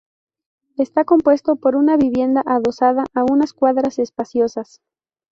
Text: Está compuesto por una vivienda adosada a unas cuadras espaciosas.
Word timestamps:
Está 0.79 1.05
compuesto 1.05 1.57
por 1.57 1.75
una 1.75 1.95
vivienda 1.95 2.41
adosada 2.43 3.05
a 3.13 3.23
unas 3.23 3.53
cuadras 3.53 3.99
espaciosas. 3.99 4.81